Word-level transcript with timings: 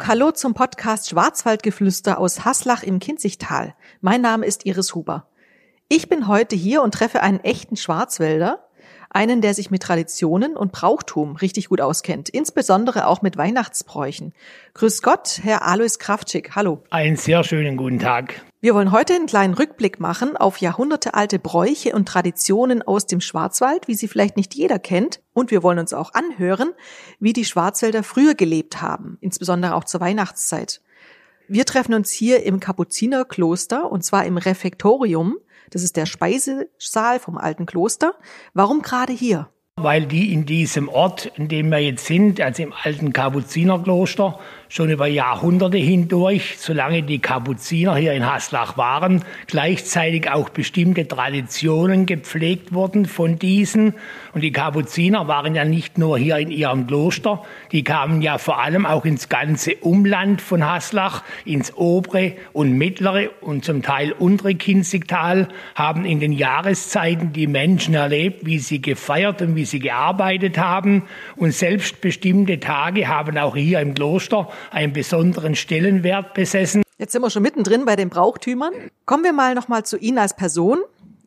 Kuckuck, 0.00 0.08
hallo 0.08 0.30
zum 0.30 0.54
Podcast 0.54 1.10
Schwarzwaldgeflüster 1.10 2.18
aus 2.18 2.44
Haslach 2.46 2.82
im 2.82 3.00
Kinzigtal. 3.00 3.74
Mein 4.00 4.22
Name 4.22 4.46
ist 4.46 4.64
Iris 4.64 4.94
Huber. 4.94 5.26
Ich 5.88 6.08
bin 6.08 6.26
heute 6.26 6.56
hier 6.56 6.80
und 6.82 6.94
treffe 6.94 7.22
einen 7.22 7.40
echten 7.40 7.76
Schwarzwälder, 7.76 8.66
einen, 9.10 9.42
der 9.42 9.52
sich 9.52 9.70
mit 9.70 9.82
Traditionen 9.82 10.56
und 10.56 10.72
Brauchtum 10.72 11.36
richtig 11.36 11.68
gut 11.68 11.82
auskennt, 11.82 12.30
insbesondere 12.30 13.06
auch 13.06 13.20
mit 13.20 13.36
Weihnachtsbräuchen. 13.36 14.32
Grüß 14.72 15.02
Gott, 15.02 15.40
Herr 15.42 15.66
Alois 15.66 15.98
Kraftschick. 15.98 16.56
Hallo. 16.56 16.82
Einen 16.88 17.16
sehr 17.16 17.44
schönen 17.44 17.76
guten 17.76 17.98
Tag. 17.98 18.42
Wir 18.62 18.74
wollen 18.74 18.92
heute 18.92 19.14
einen 19.14 19.24
kleinen 19.24 19.54
Rückblick 19.54 20.00
machen 20.00 20.36
auf 20.36 20.58
jahrhundertealte 20.58 21.38
Bräuche 21.38 21.94
und 21.94 22.06
Traditionen 22.06 22.82
aus 22.82 23.06
dem 23.06 23.22
Schwarzwald, 23.22 23.88
wie 23.88 23.94
sie 23.94 24.06
vielleicht 24.06 24.36
nicht 24.36 24.54
jeder 24.54 24.78
kennt. 24.78 25.22
Und 25.32 25.50
wir 25.50 25.62
wollen 25.62 25.78
uns 25.78 25.94
auch 25.94 26.12
anhören, 26.12 26.72
wie 27.20 27.32
die 27.32 27.46
Schwarzwälder 27.46 28.02
früher 28.02 28.34
gelebt 28.34 28.82
haben, 28.82 29.16
insbesondere 29.22 29.74
auch 29.74 29.84
zur 29.84 30.02
Weihnachtszeit. 30.02 30.82
Wir 31.48 31.64
treffen 31.64 31.94
uns 31.94 32.10
hier 32.10 32.44
im 32.44 32.60
Kapuzinerkloster 32.60 33.90
und 33.90 34.04
zwar 34.04 34.26
im 34.26 34.36
Refektorium. 34.36 35.38
Das 35.70 35.82
ist 35.82 35.96
der 35.96 36.04
Speisesaal 36.04 37.18
vom 37.18 37.38
alten 37.38 37.64
Kloster. 37.64 38.14
Warum 38.52 38.82
gerade 38.82 39.14
hier? 39.14 39.48
Weil 39.76 40.04
die 40.04 40.34
in 40.34 40.44
diesem 40.44 40.90
Ort, 40.90 41.32
in 41.36 41.48
dem 41.48 41.70
wir 41.70 41.78
jetzt 41.78 42.04
sind, 42.04 42.42
also 42.42 42.62
im 42.62 42.74
alten 42.74 43.14
Kapuzinerkloster, 43.14 44.38
schon 44.70 44.88
über 44.88 45.08
Jahrhunderte 45.08 45.78
hindurch, 45.78 46.54
solange 46.58 47.02
die 47.02 47.18
Kapuziner 47.18 47.96
hier 47.96 48.12
in 48.12 48.24
Haslach 48.24 48.76
waren, 48.76 49.24
gleichzeitig 49.48 50.30
auch 50.30 50.48
bestimmte 50.48 51.08
Traditionen 51.08 52.06
gepflegt 52.06 52.72
wurden 52.72 53.06
von 53.06 53.36
diesen. 53.36 53.94
Und 54.32 54.42
die 54.42 54.52
Kapuziner 54.52 55.26
waren 55.26 55.56
ja 55.56 55.64
nicht 55.64 55.98
nur 55.98 56.16
hier 56.18 56.38
in 56.38 56.52
ihrem 56.52 56.86
Kloster, 56.86 57.42
die 57.72 57.82
kamen 57.82 58.22
ja 58.22 58.38
vor 58.38 58.62
allem 58.62 58.86
auch 58.86 59.04
ins 59.04 59.28
ganze 59.28 59.74
Umland 59.74 60.40
von 60.40 60.64
Haslach, 60.64 61.24
ins 61.44 61.76
obere 61.76 62.34
und 62.52 62.78
mittlere 62.78 63.30
und 63.40 63.64
zum 63.64 63.82
Teil 63.82 64.12
untere 64.12 64.54
Kinzigtal, 64.54 65.48
haben 65.74 66.04
in 66.04 66.20
den 66.20 66.30
Jahreszeiten 66.30 67.32
die 67.32 67.48
Menschen 67.48 67.94
erlebt, 67.94 68.46
wie 68.46 68.60
sie 68.60 68.80
gefeiert 68.80 69.42
und 69.42 69.56
wie 69.56 69.64
sie 69.64 69.80
gearbeitet 69.80 70.58
haben. 70.58 71.02
Und 71.34 71.52
selbstbestimmte 71.52 72.60
Tage 72.60 73.08
haben 73.08 73.36
auch 73.36 73.56
hier 73.56 73.80
im 73.80 73.94
Kloster 73.94 74.48
einen 74.70 74.92
besonderen 74.92 75.54
Stellenwert 75.54 76.34
besessen. 76.34 76.82
Jetzt 76.98 77.12
sind 77.12 77.22
wir 77.22 77.30
schon 77.30 77.42
mittendrin 77.42 77.84
bei 77.84 77.96
den 77.96 78.10
Brauchtümern. 78.10 78.72
Kommen 79.06 79.24
wir 79.24 79.32
mal 79.32 79.54
nochmal 79.54 79.84
zu 79.84 79.96
Ihnen 79.96 80.18
als 80.18 80.36
Person. 80.36 80.80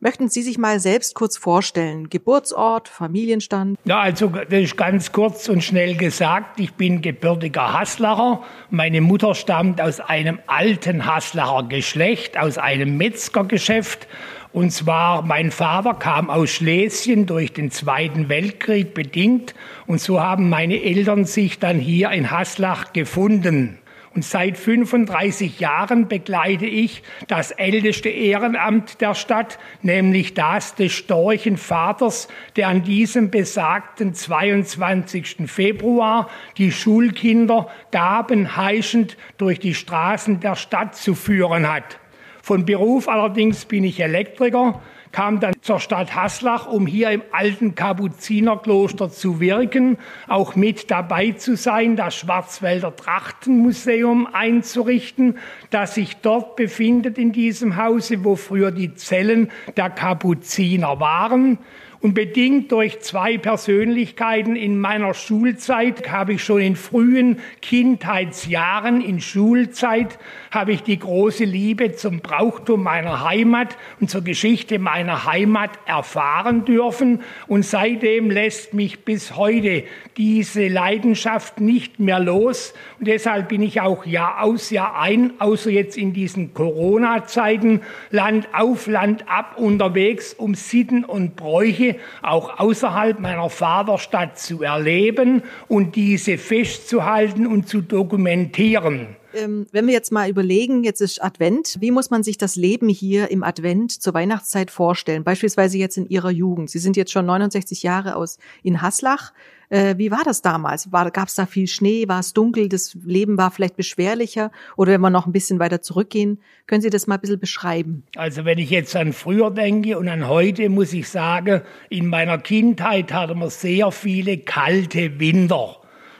Möchten 0.03 0.28
Sie 0.28 0.42
sich 0.42 0.58
mal 0.58 0.81
selbst 0.81 1.16
kurz 1.16 1.38
vorstellen? 1.38 2.09
Geburtsort, 2.09 2.89
Familienstand? 2.89 3.80
Ja, 3.86 4.02
also 4.02 4.28
das 4.28 4.59
ist 4.59 4.76
ganz 4.76 5.14
kurz 5.14 5.48
und 5.48 5.64
schnell 5.64 5.95
gesagt. 5.95 6.59
Ich 6.59 6.73
bin 6.73 7.02
gebürtiger 7.02 7.72
Haslacher. 7.72 8.44
Meine 8.70 9.00
Mutter 9.00 9.34
stammt 9.34 9.80
aus 9.80 10.02
einem 10.02 10.39
alten 10.48 11.06
Haslacher 11.06 11.64
Geschlecht, 11.70 12.38
aus 12.38 12.58
einem 12.58 12.98
Metzgergeschäft. 12.98 14.09
Und 14.53 14.69
zwar, 14.69 15.23
mein 15.23 15.49
Vater 15.49 15.95
kam 15.95 16.29
aus 16.29 16.51
Schlesien 16.51 17.25
durch 17.25 17.53
den 17.53 17.71
Zweiten 17.71 18.29
Weltkrieg 18.29 18.93
bedingt. 18.93 19.55
Und 19.87 19.99
so 19.99 20.21
haben 20.21 20.47
meine 20.47 20.83
Eltern 20.83 21.25
sich 21.25 21.57
dann 21.57 21.79
hier 21.79 22.11
in 22.11 22.29
Haslach 22.29 22.93
gefunden. 22.93 23.79
Und 24.13 24.23
seit 24.23 24.59
35 24.59 25.59
Jahren 25.59 26.07
begleite 26.07 26.67
ich 26.67 27.01
das 27.27 27.49
älteste 27.49 28.09
Ehrenamt 28.09 29.01
der 29.01 29.15
Stadt, 29.15 29.57
nämlich 29.81 30.35
das 30.35 30.75
des 30.75 30.91
Storchenvaters, 30.91 32.27
der 32.55 32.67
an 32.67 32.83
diesem 32.83 33.31
besagten 33.31 34.13
22. 34.13 35.47
Februar 35.47 36.30
die 36.58 36.71
Schulkinder 36.71 37.69
gabenheischend 37.89 39.17
durch 39.39 39.59
die 39.59 39.73
Straßen 39.73 40.42
der 40.42 40.55
Stadt 40.55 40.95
zu 40.95 41.15
führen 41.15 41.67
hat. 41.67 41.97
Von 42.45 42.65
Beruf 42.65 43.08
allerdings 43.08 43.64
bin 43.64 43.86
ich 43.86 44.02
Elektriker 44.02 44.81
kam 45.14 45.39
dann 45.39 45.54
zur 45.61 45.80
Stadt 45.80 46.14
Haslach, 46.14 46.67
um 46.67 46.87
hier 46.87 47.11
im 47.11 47.21
alten 47.31 47.76
Kapuzinerkloster 47.76 49.09
zu 49.11 49.39
wirken, 49.39 49.98
auch 50.27 50.55
mit 50.55 50.92
dabei 50.92 51.31
zu 51.31 51.55
sein, 51.55 51.95
das 51.95 52.15
Schwarzwälder 52.15 52.95
Trachtenmuseum 52.95 54.27
einzurichten, 54.33 55.37
das 55.70 55.95
sich 55.95 56.17
dort 56.17 56.55
befindet 56.55 57.17
in 57.17 57.31
diesem 57.31 57.77
Hause, 57.77 58.26
wo 58.26 58.36
früher 58.36 58.71
die 58.71 58.95
Zellen 58.95 59.52
der 59.77 59.92
Kapuziner 59.92 60.99
waren. 60.99 61.60
Und 62.03 62.15
bedingt 62.15 62.69
durch 62.73 62.99
zwei 62.99 63.37
Persönlichkeiten 63.37 64.58
in 64.58 64.77
meiner 64.77 65.14
Schulzeit 65.14 66.11
habe 66.11 66.33
ich 66.33 66.43
schon 66.43 66.59
in 66.59 66.75
frühen 66.75 67.39
Kindheitsjahren, 67.61 68.99
in 68.99 69.21
Schulzeit, 69.21 70.19
habe 70.52 70.73
ich 70.73 70.83
die 70.83 70.99
große 70.99 71.45
Liebe 71.45 71.95
zum 71.95 72.19
Brauchtum 72.19 72.83
meiner 72.83 73.23
Heimat 73.23 73.77
und 74.02 74.09
zur 74.09 74.21
Geschichte 74.21 74.80
meiner 74.80 75.23
Heimat 75.23 75.69
erfahren 75.86 76.65
dürfen. 76.65 77.21
Und 77.47 77.63
seitdem 77.63 78.30
lässt 78.30 78.73
mich 78.73 79.05
bis 79.05 79.37
heute 79.37 79.86
diese 80.17 80.67
Leidenschaft 80.67 81.61
nicht 81.61 82.02
mehr 82.02 82.19
los. 82.19 82.73
Und 82.99 83.08
deshalb 83.08 83.47
bin 83.47 83.61
ich 83.61 83.80
auch 83.80 84.05
Jahr 84.05 84.43
aus, 84.43 84.71
Jahr 84.71 84.99
ein, 84.99 85.39
außer 85.39 85.69
jetzt 85.69 85.97
in 85.97 86.11
diesen 86.11 86.53
Corona-Zeiten, 86.53 87.80
Land 88.11 88.49
auf, 88.52 88.87
Land 88.87 89.23
ab 89.30 89.53
unterwegs, 89.55 90.33
um 90.33 90.53
Sitten 90.53 91.05
und 91.05 91.37
Bräuche 91.37 91.92
auch 92.21 92.59
außerhalb 92.59 93.20
meiner 93.20 93.49
Vaterstadt 93.49 94.37
zu 94.39 94.61
erleben 94.64 95.43
und 95.67 95.95
diese 95.95 96.37
festzuhalten 96.37 97.48
und 97.48 97.67
zu 97.67 97.81
dokumentieren. 97.81 99.15
Ähm, 99.33 99.65
wenn 99.71 99.87
wir 99.87 99.93
jetzt 99.93 100.11
mal 100.11 100.30
überlegen, 100.30 100.83
jetzt 100.83 101.02
ist 101.02 101.23
Advent, 101.23 101.77
wie 101.80 101.92
muss 101.92 102.11
man 102.11 102.23
sich 102.23 102.37
das 102.37 102.55
Leben 102.55 102.87
hier 102.87 103.31
im 103.31 103.43
Advent 103.43 103.92
zur 103.92 104.14
Weihnachtszeit 104.14 104.70
vorstellen? 104.70 105.23
Beispielsweise 105.23 105.77
jetzt 105.77 105.98
in 105.98 106.08
Ihrer 106.08 106.30
Jugend. 106.30 106.70
Sie 106.70 106.80
sind 106.80 106.95
jetzt 106.98 107.11
schon 107.11 107.26
69 107.26 107.83
Jahre 107.83 108.15
aus 108.15 108.37
in 108.61 108.81
Haslach. 108.81 109.33
Äh, 109.73 109.98
wie 109.98 110.11
war 110.11 110.22
das 110.23 110.44
damals? 110.44 110.88
Gab 110.92 111.28
es 111.28 111.34
da 111.34 111.48
viel 111.48 111.66
Schnee? 111.66 112.08
War 112.08 112.20
es 112.20 112.34
dunkel? 112.34 112.70
Das 112.70 112.95
Leben 113.04 113.39
war 113.39 113.50
vielleicht 113.50 113.76
beschwerlicher? 113.76 114.52
Oder 114.78 114.94
wenn 114.94 115.02
wir 115.02 115.10
noch 115.10 115.26
ein 115.26 115.32
bisschen 115.32 115.58
weiter 115.58 115.82
zurückgehen, 115.82 116.39
können 116.67 116.84
Sie 116.84 116.92
das 116.92 117.08
mal 117.08 117.16
ein 117.16 117.22
bisschen 117.22 117.39
beschreiben? 117.39 118.04
Also 118.16 118.45
wenn 118.45 118.60
ich 118.60 118.70
jetzt 118.70 118.95
an 118.95 119.14
früher 119.14 119.50
denke 119.50 119.98
und 119.98 120.08
an 120.10 120.28
heute, 120.28 120.70
muss 120.70 120.94
ich 120.94 121.10
sagen, 121.10 121.64
in 121.89 122.06
meiner 122.06 122.38
Kindheit 122.38 123.11
hatten 123.11 123.39
wir 123.39 123.50
sehr 123.50 123.92
viele 123.92 124.38
kalte 124.38 125.20
Winter. 125.20 125.78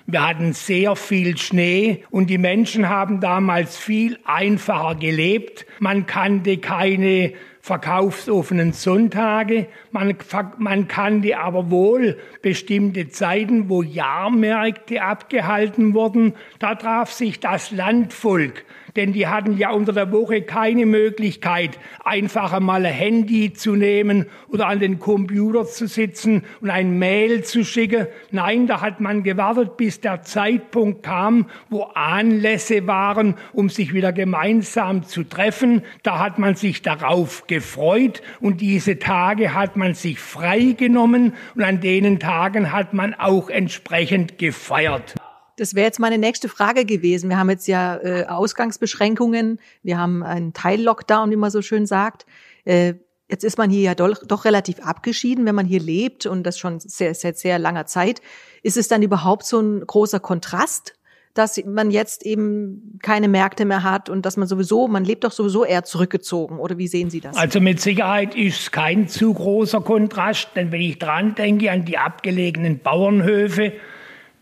Wir 0.08 0.28
hatten 0.28 0.54
sehr 0.54 0.96
viel 0.96 1.38
Schnee 1.38 2.04
und 2.10 2.32
die 2.32 2.40
Menschen 2.40 2.90
haben 2.90 3.22
damals 3.22 3.78
viel 3.78 4.18
einfacher 4.26 4.96
gelebt. 4.96 5.68
Man 5.80 6.08
kannte 6.08 6.58
keine 6.58 7.34
verkaufsoffenen 7.64 8.74
Sonntage. 8.74 9.68
Man, 9.92 10.18
man 10.58 10.90
kannte 10.90 11.40
aber 11.40 11.72
wohl 11.72 12.18
bestimmte 12.42 13.08
Zeiten, 13.08 13.70
wo 13.70 13.82
Jahrmärkte 13.82 15.02
abgehalten 15.02 15.94
wurden. 15.94 16.34
Da 16.60 16.76
traf 16.76 17.14
sich 17.14 17.40
das 17.40 17.72
Landvolk 17.72 18.66
denn 18.96 19.14
die 19.14 19.28
hatten 19.28 19.58
ja 19.58 19.72
unter 19.72 19.92
der 19.92 20.12
Woche 20.12 20.44
keine 20.44 20.86
Möglichkeit, 20.86 21.80
einfach 22.04 22.54
einmal 22.54 22.86
ein 22.86 22.94
Handy 22.94 23.54
zu 23.54 23.76
nehmen 23.76 24.28
oder 24.50 24.68
an 24.68 24.80
den 24.80 25.00
Computer 25.00 25.66
zu 25.66 25.88
sitzen 25.88 26.44
und 26.62 26.70
ein 26.70 27.00
Mail 27.00 27.44
zu 27.44 27.66
schicken. 27.66 28.08
Nein, 28.32 28.68
da 28.68 28.82
hat 28.82 29.02
man 29.02 29.24
gewartet, 29.24 29.78
bis 29.78 30.00
der 30.00 30.22
Zeitpunkt 30.22 31.04
kam, 31.04 31.48
wo 31.70 31.84
Anlässe 31.96 32.86
waren, 32.86 33.36
um 33.52 33.70
sich 33.70 33.94
wieder 33.94 34.14
gemeinsam 34.14 35.04
zu 35.04 35.24
treffen. 35.24 35.82
Da 36.04 36.20
hat 36.20 36.38
man 36.38 36.56
sich 36.56 36.82
darauf 36.82 37.48
gefreut 37.54 38.22
und 38.42 38.62
diese 38.62 38.98
Tage 38.98 39.54
hat 39.54 39.76
man 39.76 39.94
sich 39.94 40.20
frei 40.20 40.76
genommen 40.78 41.34
und 41.56 41.64
an 41.64 41.82
denen 41.82 42.20
Tagen 42.20 42.72
hat 42.72 42.94
man 42.94 43.14
auch 43.14 43.50
entsprechend 43.50 44.38
gefeiert. 44.40 45.16
Das 45.58 45.76
wäre 45.76 45.86
jetzt 45.86 46.00
meine 46.00 46.18
nächste 46.18 46.50
Frage 46.50 46.84
gewesen. 46.84 47.30
Wir 47.30 47.38
haben 47.38 47.52
jetzt 47.52 47.68
ja 47.68 47.98
äh, 47.98 48.26
Ausgangsbeschränkungen, 48.26 49.60
wir 49.84 50.00
haben 50.00 50.24
einen 50.24 50.54
Teil-Lockdown, 50.54 51.30
wie 51.30 51.36
man 51.36 51.52
so 51.52 51.62
schön 51.62 51.86
sagt. 51.86 52.26
Äh, 52.66 52.96
jetzt 53.30 53.44
ist 53.44 53.60
man 53.60 53.70
hier 53.70 53.82
ja 53.82 53.96
doch, 53.96 54.18
doch 54.26 54.46
relativ 54.46 54.80
abgeschieden, 54.80 55.46
wenn 55.46 55.54
man 55.54 55.68
hier 55.68 55.80
lebt 55.80 56.26
und 56.26 56.44
das 56.44 56.58
schon 56.58 56.80
sehr, 56.80 57.14
seit 57.14 57.38
sehr 57.38 57.60
langer 57.60 57.86
Zeit. 57.86 58.22
Ist 58.64 58.78
es 58.78 58.88
dann 58.88 59.04
überhaupt 59.04 59.46
so 59.46 59.60
ein 59.60 59.86
großer 59.86 60.20
Kontrast, 60.20 60.96
dass 61.34 61.60
man 61.66 61.90
jetzt 61.90 62.26
eben 62.26 63.00
keine 63.02 63.28
Märkte 63.28 63.66
mehr 63.66 63.84
hat 63.84 64.10
und 64.10 64.26
dass 64.26 64.38
man 64.38 64.48
sowieso, 64.48 64.88
man 64.88 65.04
lebt 65.04 65.24
doch 65.24 65.32
sowieso 65.32 65.66
eher 65.66 65.84
zurückgezogen, 65.84 66.60
oder 66.60 66.78
wie 66.78 66.88
sehen 66.88 67.10
Sie 67.10 67.22
das? 67.22 67.36
Also 67.36 67.60
mit 67.60 67.82
Sicherheit 67.82 68.36
ist 68.36 68.72
kein 68.72 69.08
zu 69.08 69.34
großer 69.34 69.82
Kontrast, 69.82 70.50
denn 70.56 70.72
wenn 70.72 70.82
ich 70.82 71.00
dran 71.00 71.36
denke 71.36 71.72
an 71.72 71.86
die 71.86 71.98
abgelegenen 71.98 72.80
Bauernhöfe, 72.80 73.74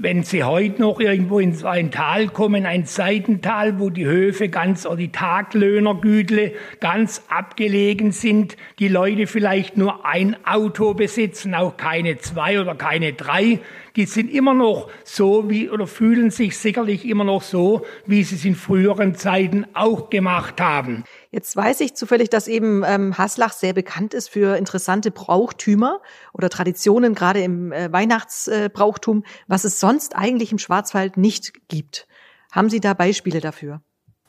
wenn 0.02 0.24
Sie 0.24 0.44
heute 0.44 0.82
noch 0.82 1.00
irgendwo 1.00 1.40
in 1.40 1.64
ein 1.64 1.92
Tal 1.92 2.28
kommen, 2.28 2.66
ein 2.66 2.86
Seitental, 2.86 3.80
wo 3.80 3.92
die 3.92 4.06
Höfe 4.06 4.50
ganz 4.50 4.86
oder 4.88 4.96
die 4.96 5.12
Taglöhnergütle 5.12 6.54
ganz 6.80 7.24
abgelegen 7.30 8.12
sind, 8.12 8.58
die 8.80 8.88
Leute 8.88 9.28
vielleicht 9.28 9.78
nur 9.78 10.06
ein 10.06 10.36
Auto 10.44 10.96
besitzen, 10.96 11.54
auch 11.54 11.78
keine 11.78 12.18
zwei 12.18 12.60
oder 12.60 12.74
keine 12.74 13.14
drei, 13.14 13.60
die 13.96 14.06
sind 14.06 14.32
immer 14.32 14.54
noch 14.54 14.90
so 15.04 15.50
wie 15.50 15.70
oder 15.70 15.88
fühlen 15.88 16.32
sich 16.32 16.58
sicherlich 16.58 17.06
immer 17.06 17.24
noch 17.24 17.42
so, 17.42 17.86
wie 18.06 18.24
sie 18.24 18.36
es 18.36 18.46
in 18.46 18.56
früheren 18.56 19.16
Zeiten 19.16 19.66
auch 19.74 20.10
gemacht 20.10 20.62
haben. 20.62 21.04
Jetzt 21.32 21.56
weiß 21.56 21.82
ich 21.82 21.94
zufällig, 21.96 22.30
dass 22.30 22.48
eben 22.48 22.84
ähm, 22.86 23.18
Haslach 23.18 23.54
sehr 23.54 23.74
bekannt 23.74 24.14
ist 24.14 24.30
für 24.30 24.58
interessante 24.58 25.12
Brauchtümer 25.12 26.02
oder 26.34 26.50
Traditionen, 26.50 27.16
gerade 27.16 27.42
im 27.42 27.72
äh, 27.72 27.92
Weihnachtsbrauchtum, 27.92 29.24
äh, 29.24 29.28
was 29.48 29.64
es 29.64 29.80
sonst 29.80 30.16
eigentlich 30.16 30.52
im 30.52 30.58
Schwarzwald 30.58 31.18
nicht 31.18 31.68
gibt. 31.68 32.08
Haben 32.52 32.70
Sie 32.70 32.80
da 32.80 32.94
Beispiele 32.94 33.40
dafür? 33.40 33.82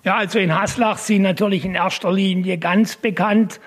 Ja, 0.05 0.17
also 0.17 0.39
in 0.39 0.55
Haslach 0.55 0.99
sind 0.99 1.23
natürlich 1.23 1.65
in 1.65 1.75
erster 1.75 2.13
Linie 2.13 2.59
ganz 2.59 2.97
bekannt 2.97 3.61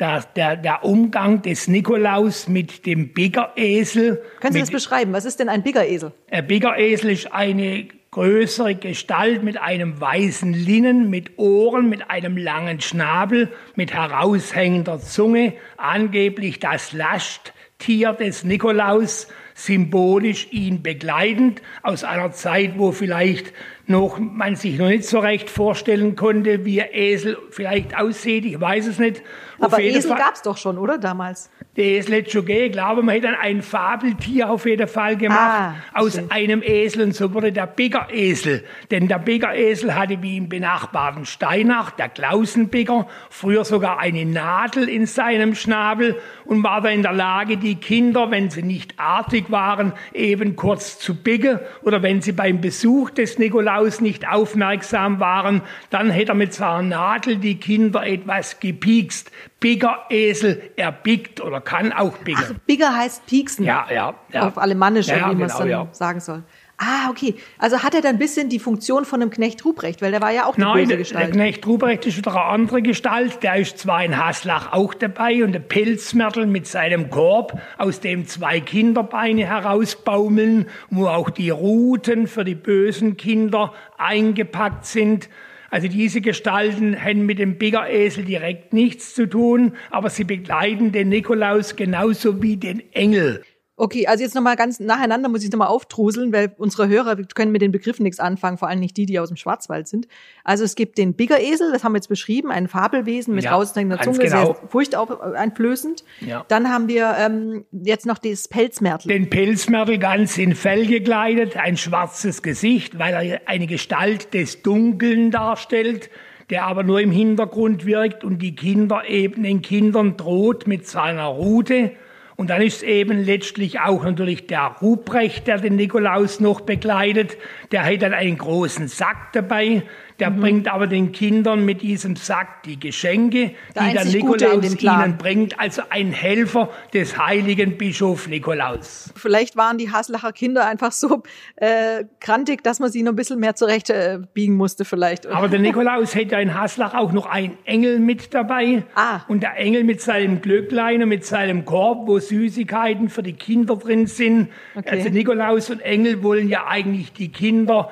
der, 0.00 0.24
der, 0.36 0.56
der 0.56 0.84
Umgang 0.84 1.42
des 1.42 1.68
Nikolaus 1.68 2.48
mit 2.48 2.86
dem 2.86 3.12
Biggeresel. 3.12 4.22
Können 4.40 4.52
Sie 4.52 4.60
das 4.60 4.70
beschreiben? 4.70 5.12
Was 5.12 5.24
ist 5.24 5.40
denn 5.40 5.48
ein 5.48 5.62
Biggeresel? 5.62 6.12
Ein 6.30 6.46
Biggeresel 6.46 7.10
ist 7.10 7.32
eine 7.32 7.88
größere 8.10 8.74
Gestalt 8.74 9.42
mit 9.42 9.58
einem 9.58 10.00
weißen 10.00 10.52
Linnen, 10.52 11.10
mit 11.10 11.38
Ohren, 11.38 11.88
mit 11.88 12.10
einem 12.10 12.36
langen 12.36 12.80
Schnabel, 12.80 13.50
mit 13.74 13.92
heraushängender 13.92 15.00
Zunge, 15.00 15.54
angeblich 15.76 16.58
das 16.58 16.92
Lasttier 16.92 18.12
des 18.12 18.44
Nikolaus, 18.44 19.28
symbolisch 19.54 20.48
ihn 20.52 20.82
begleitend, 20.82 21.60
aus 21.82 22.04
einer 22.04 22.32
Zeit, 22.32 22.78
wo 22.78 22.92
vielleicht 22.92 23.52
noch 23.88 24.18
man 24.18 24.54
sich 24.54 24.78
noch 24.78 24.88
nicht 24.88 25.04
so 25.04 25.18
recht 25.18 25.48
vorstellen 25.48 26.14
konnte, 26.14 26.64
wie 26.66 26.82
ein 26.82 26.88
Esel 26.92 27.38
vielleicht 27.50 27.96
aussieht. 27.96 28.44
Ich 28.44 28.60
weiß 28.60 28.86
es 28.86 28.98
nicht. 28.98 29.22
Aber 29.60 29.80
Esel 29.80 30.14
gab 30.14 30.34
es 30.34 30.42
doch 30.42 30.56
schon, 30.56 30.78
oder 30.78 30.98
damals? 30.98 31.50
Der 31.76 31.84
Esel 31.84 32.16
hätte 32.16 32.30
schon 32.30 32.44
gegeben. 32.44 32.66
Ich 32.66 32.72
glaube, 32.72 33.02
man 33.02 33.14
hätte 33.14 33.28
dann 33.28 33.36
ein 33.36 33.62
Fabeltier 33.62 34.50
auf 34.50 34.66
jeden 34.66 34.86
Fall 34.86 35.16
gemacht 35.16 35.38
ah, 35.40 35.74
aus 35.94 36.12
stimmt. 36.12 36.32
einem 36.32 36.62
Esel. 36.62 37.02
Und 37.02 37.14
so 37.14 37.32
wurde 37.32 37.50
der 37.50 37.66
Bigger-Esel. 37.66 38.62
Denn 38.90 39.08
der 39.08 39.18
Bigger-Esel 39.18 39.94
hatte 39.94 40.22
wie 40.22 40.36
im 40.36 40.48
benachbarten 40.48 41.24
Steinach, 41.24 41.90
der 41.90 42.08
Klausenbigger, 42.10 43.08
früher 43.30 43.64
sogar 43.64 43.98
eine 43.98 44.26
Nadel 44.26 44.88
in 44.88 45.06
seinem 45.06 45.54
Schnabel 45.54 46.16
und 46.44 46.62
war 46.62 46.82
da 46.82 46.90
in 46.90 47.02
der 47.02 47.12
Lage, 47.12 47.56
die 47.56 47.76
Kinder, 47.76 48.30
wenn 48.30 48.50
sie 48.50 48.62
nicht 48.62 48.94
artig 48.98 49.50
waren, 49.50 49.92
eben 50.12 50.56
kurz 50.56 50.98
zu 50.98 51.14
biggen 51.14 51.58
oder 51.82 52.02
wenn 52.02 52.20
sie 52.20 52.32
beim 52.32 52.60
Besuch 52.60 53.10
des 53.10 53.38
Nikolaus 53.38 53.77
nicht 54.00 54.28
aufmerksam 54.28 55.20
waren, 55.20 55.62
dann 55.90 56.10
hätte 56.10 56.32
er 56.32 56.34
mit 56.34 56.54
seiner 56.54 56.82
Nadel 56.82 57.36
die 57.36 57.58
Kinder 57.58 58.06
etwas 58.06 58.60
gepiekst. 58.60 59.30
Bigger 59.60 60.04
Esel, 60.10 60.62
er 60.76 60.92
biegt 60.92 61.40
oder 61.40 61.60
kann 61.60 61.92
auch 61.92 62.16
biggen. 62.18 62.44
Ach, 62.46 62.54
bigger 62.66 62.94
heißt 62.94 63.26
pieksen. 63.26 63.64
Ja, 63.64 63.86
ja. 63.92 64.14
ja. 64.32 64.46
Auf 64.46 64.58
Alemannisch, 64.58 65.08
ja, 65.08 65.30
wie 65.30 65.34
man 65.34 65.42
es 65.42 65.52
genau, 65.52 65.58
dann 65.58 65.68
ja. 65.68 65.88
sagen 65.92 66.20
soll. 66.20 66.42
Ah, 66.80 67.10
okay. 67.10 67.34
Also 67.58 67.82
hat 67.82 67.94
er 67.94 68.02
dann 68.02 68.14
ein 68.14 68.18
bisschen 68.18 68.48
die 68.48 68.60
Funktion 68.60 69.04
von 69.04 69.20
einem 69.20 69.30
Knecht 69.30 69.64
Ruprecht, 69.64 70.00
weil 70.00 70.12
der 70.12 70.22
war 70.22 70.30
ja 70.30 70.46
auch 70.46 70.54
eine 70.56 70.64
Nein, 70.64 70.84
böse 70.84 70.96
Gestalt. 70.96 71.26
der 71.26 71.32
Knecht 71.32 71.66
Ruprecht 71.66 72.06
ist 72.06 72.16
wieder 72.16 72.30
eine 72.30 72.44
andere 72.44 72.82
Gestalt. 72.82 73.42
Der 73.42 73.56
ist 73.56 73.78
zwar 73.78 74.04
in 74.04 74.16
Haslach 74.16 74.72
auch 74.72 74.94
dabei 74.94 75.42
und 75.42 75.50
der 75.52 75.58
Pilzmörtel 75.58 76.46
mit 76.46 76.68
seinem 76.68 77.10
Korb, 77.10 77.60
aus 77.78 77.98
dem 77.98 78.28
zwei 78.28 78.60
Kinderbeine 78.60 79.44
herausbaumeln, 79.46 80.66
wo 80.88 81.08
auch 81.08 81.30
die 81.30 81.50
Ruten 81.50 82.28
für 82.28 82.44
die 82.44 82.54
bösen 82.54 83.16
Kinder 83.16 83.74
eingepackt 83.96 84.86
sind. 84.86 85.28
Also 85.70 85.88
diese 85.88 86.20
Gestalten 86.20 86.96
haben 87.02 87.26
mit 87.26 87.38
dem 87.38 87.58
Biggeresel 87.58 88.24
direkt 88.24 88.72
nichts 88.72 89.14
zu 89.14 89.28
tun, 89.28 89.72
aber 89.90 90.10
sie 90.10 90.24
begleiten 90.24 90.92
den 90.92 91.10
Nikolaus 91.10 91.76
genauso 91.76 92.40
wie 92.40 92.56
den 92.56 92.82
Engel. 92.94 93.42
Okay, 93.80 94.08
also 94.08 94.24
jetzt 94.24 94.34
nochmal 94.34 94.56
ganz 94.56 94.80
nacheinander 94.80 95.28
muss 95.28 95.44
ich 95.44 95.52
nochmal 95.52 95.68
aufdruseln, 95.68 96.32
weil 96.32 96.52
unsere 96.58 96.88
Hörer 96.88 97.14
können 97.34 97.52
mit 97.52 97.62
den 97.62 97.70
Begriffen 97.70 98.02
nichts 98.02 98.18
anfangen, 98.18 98.58
vor 98.58 98.66
allem 98.66 98.80
nicht 98.80 98.96
die, 98.96 99.06
die 99.06 99.20
aus 99.20 99.28
dem 99.28 99.36
Schwarzwald 99.36 99.86
sind. 99.86 100.08
Also 100.42 100.64
es 100.64 100.74
gibt 100.74 100.98
den 100.98 101.14
Biggeresel, 101.14 101.70
das 101.70 101.84
haben 101.84 101.92
wir 101.92 101.98
jetzt 101.98 102.08
beschrieben, 102.08 102.50
ein 102.50 102.66
Fabelwesen 102.66 103.36
mit 103.36 103.44
ja, 103.44 103.52
raushängender 103.52 104.02
Zunge, 104.02 104.18
genau. 104.18 104.46
sehr 104.46 104.54
furchteinflößend. 104.68 106.02
Ja. 106.20 106.44
Dann 106.48 106.70
haben 106.70 106.88
wir 106.88 107.14
ähm, 107.20 107.66
jetzt 107.70 108.04
noch 108.04 108.18
das 108.18 108.48
Pelzmärtel. 108.48 109.08
Den 109.08 109.30
Pelzmärtel 109.30 109.98
ganz 109.98 110.38
in 110.38 110.56
Fell 110.56 110.86
gekleidet, 110.86 111.56
ein 111.56 111.76
schwarzes 111.76 112.42
Gesicht, 112.42 112.98
weil 112.98 113.14
er 113.14 113.42
eine 113.46 113.68
Gestalt 113.68 114.34
des 114.34 114.62
Dunkeln 114.62 115.30
darstellt 115.30 116.10
der 116.50 116.64
aber 116.64 116.82
nur 116.82 116.98
im 116.98 117.10
Hintergrund 117.10 117.84
wirkt 117.84 118.24
und 118.24 118.40
die 118.40 118.54
Kinder 118.54 119.02
eben 119.06 119.42
den 119.42 119.60
Kindern 119.60 120.16
droht 120.16 120.66
mit 120.66 120.86
seiner 120.86 121.26
Rute 121.26 121.92
und 122.38 122.50
dann 122.50 122.62
ist 122.62 122.84
eben 122.84 123.24
letztlich 123.24 123.80
auch 123.80 124.04
natürlich 124.04 124.46
der 124.46 124.76
Ruprecht, 124.80 125.48
der 125.48 125.58
den 125.58 125.74
Nikolaus 125.74 126.38
noch 126.38 126.60
begleitet. 126.60 127.36
Der 127.72 127.84
hat 127.84 128.00
dann 128.00 128.14
einen 128.14 128.38
großen 128.38 128.86
Sack 128.86 129.32
dabei. 129.32 129.82
Der 130.18 130.30
mhm. 130.30 130.40
bringt 130.40 130.72
aber 130.72 130.86
den 130.86 131.12
Kindern 131.12 131.64
mit 131.64 131.82
diesem 131.82 132.16
Sack 132.16 132.64
die 132.64 132.78
Geschenke, 132.78 133.52
der 133.74 133.84
die 133.84 133.92
der 133.92 134.04
Nikolaus 134.04 134.82
ihnen 134.82 135.16
bringt. 135.16 135.60
Also 135.60 135.82
ein 135.90 136.10
Helfer 136.12 136.70
des 136.92 137.18
heiligen 137.18 137.78
Bischof 137.78 138.26
Nikolaus. 138.26 139.12
Vielleicht 139.14 139.56
waren 139.56 139.78
die 139.78 139.92
Haslacher 139.92 140.32
Kinder 140.32 140.66
einfach 140.66 140.92
so 140.92 141.22
äh, 141.56 142.04
krantig, 142.20 142.64
dass 142.64 142.80
man 142.80 142.90
sie 142.90 143.02
noch 143.02 143.12
ein 143.12 143.16
bisschen 143.16 143.38
mehr 143.38 143.54
zurecht 143.54 143.90
äh, 143.90 144.18
musste 144.48 144.84
vielleicht. 144.84 145.26
Aber 145.26 145.48
der 145.48 145.60
Nikolaus 145.60 146.14
hätte 146.14 146.32
ja 146.32 146.40
in 146.40 146.54
Haslach 146.54 146.94
auch 146.94 147.12
noch 147.12 147.26
einen 147.26 147.56
Engel 147.64 147.98
mit 148.00 148.34
dabei. 148.34 148.84
Ah. 148.94 149.20
Und 149.28 149.42
der 149.42 149.56
Engel 149.56 149.84
mit 149.84 150.00
seinem 150.00 150.40
Glöcklein 150.40 151.02
und 151.02 151.08
mit 151.08 151.24
seinem 151.24 151.64
Korb, 151.64 152.08
wo 152.08 152.18
Süßigkeiten 152.18 153.08
für 153.08 153.22
die 153.22 153.34
Kinder 153.34 153.76
drin 153.76 154.06
sind. 154.06 154.48
Okay. 154.74 154.88
Also 154.90 155.10
Nikolaus 155.10 155.70
und 155.70 155.80
Engel 155.80 156.22
wollen 156.22 156.48
ja 156.48 156.66
eigentlich 156.66 157.12
die 157.12 157.30
Kinder 157.30 157.90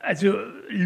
also 0.00 0.34